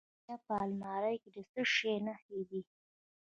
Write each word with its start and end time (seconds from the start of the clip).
د 0.03 0.03
فاریاب 0.03 0.41
په 0.47 0.53
المار 0.67 1.03
کې 1.21 1.29
د 1.35 1.37
څه 1.51 1.61
شي 1.73 1.93
نښې 2.05 2.39
دي؟ 2.49 2.61